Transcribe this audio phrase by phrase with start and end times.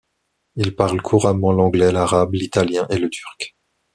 [0.55, 3.55] Il parle couramment l'anglais, l'arabe, l'italien et le turc.